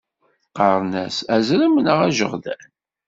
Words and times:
Qqaren-as 0.49 1.17
aẓrem 1.35 1.75
neɣ 1.79 1.97
ajeɣdan. 2.07 2.61